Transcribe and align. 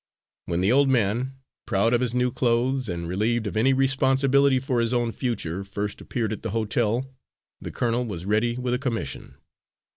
When 0.47 0.61
the 0.61 0.71
old 0.71 0.89
man, 0.89 1.33
proud 1.67 1.93
of 1.93 2.01
his 2.01 2.15
new 2.15 2.31
clothes, 2.31 2.89
and 2.89 3.07
relieved 3.07 3.45
of 3.45 3.55
any 3.55 3.71
responsibility 3.71 4.57
for 4.57 4.79
his 4.81 4.95
own 4.95 5.11
future, 5.11 5.63
first 5.63 6.01
appeared 6.01 6.33
at 6.33 6.41
the 6.41 6.49
hotel, 6.57 7.13
the 7.61 7.69
colonel 7.69 8.03
was 8.05 8.25
ready 8.25 8.57
with 8.57 8.73
a 8.73 8.79
commission. 8.79 9.35